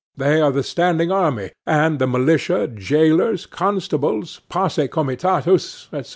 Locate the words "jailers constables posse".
2.73-4.87